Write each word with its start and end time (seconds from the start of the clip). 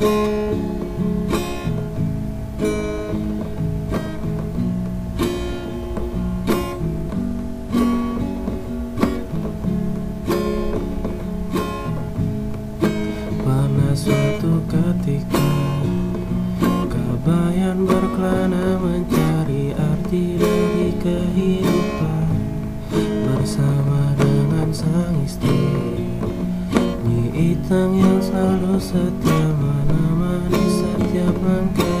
Pernah 0.00 0.32
suatu 13.92 14.64
ketika 14.64 15.36
Kabayan 16.88 17.84
berkelana 17.84 18.80
mencari 18.80 19.76
arti 19.76 20.40
dari 20.40 20.96
kehidupan 20.96 22.40
Bersama 23.28 24.16
dengan 24.16 24.72
sang 24.72 25.20
istri. 25.28 26.08
Nyi 27.04 27.52
Itang 27.52 27.92
yang 28.00 28.24
selalu 28.24 28.80
setia 28.80 29.39
never 31.32 31.62
gave 31.76 31.99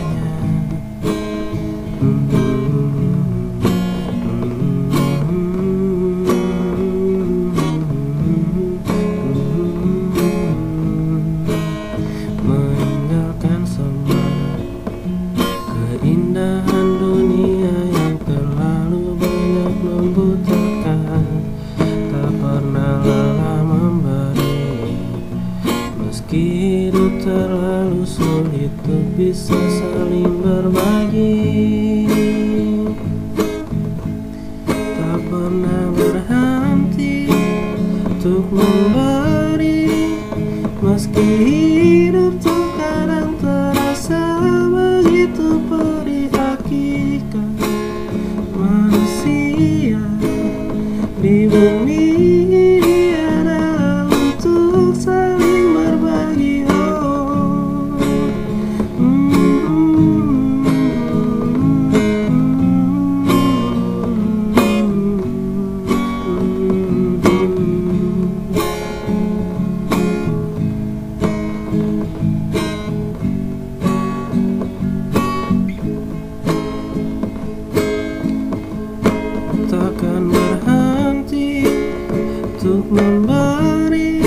terlalu 27.20 28.02
sulit 28.08 28.72
Untuk 28.84 29.04
bisa 29.16 29.56
saling 29.56 30.40
berbagi. 30.40 31.36
Tak 34.68 35.18
pernah 35.28 35.84
berhenti 35.92 37.28
Untuk 38.08 38.48
memberi 38.48 39.88
Meski 40.80 41.28
hidup 41.44 42.40
memberi. 82.90 84.18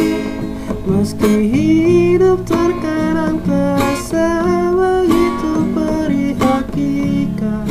Meski 0.88 1.52
hidup 1.52 2.48
terkadang 2.48 3.40
terasa 3.44 4.44
begitu 4.72 5.54
perih 5.76 6.36
hakikat 6.40 7.68